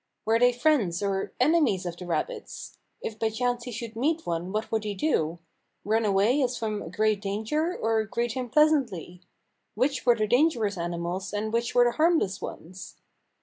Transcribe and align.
Were 0.25 0.39
they 0.39 0.51
friends 0.51 1.03
or 1.03 1.31
enemies 1.39 1.85
of 1.85 1.95
the 1.95 2.07
rabbits? 2.07 2.79
If 3.03 3.19
by 3.19 3.29
chance 3.29 3.65
he 3.65 3.71
should 3.71 3.95
meet 3.95 4.25
one 4.25 4.51
what 4.51 4.71
would 4.71 4.83
he 4.83 4.95
do? 4.95 5.37
Run 5.85 6.05
away 6.05 6.41
as 6.41 6.57
from 6.57 6.81
a 6.81 6.89
great 6.89 7.21
danger, 7.21 7.77
or 7.77 8.03
greet 8.05 8.31
him 8.31 8.49
pleasantly? 8.49 9.21
Which 9.75 10.03
were 10.03 10.15
the 10.15 10.25
dangerous 10.25 10.75
ani 10.75 10.97
mals, 10.97 11.33
and 11.33 11.53
which 11.53 11.75
were 11.75 11.83
the 11.83 11.97
harmless 11.97 12.41
ones? 12.41 12.95